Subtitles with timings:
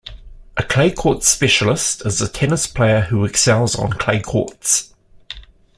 [0.57, 4.95] A clay-court specialist is a tennis player who excels on clay courts.